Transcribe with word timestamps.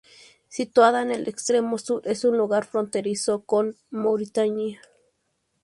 Situada 0.47 1.03
en 1.03 1.11
el 1.11 1.27
extremo 1.27 1.77
sur, 1.77 2.01
es 2.05 2.25
un 2.25 2.35
lugar 2.35 2.65
fronterizo 2.65 3.43
con 3.45 3.77
Mauritania. 3.91 4.81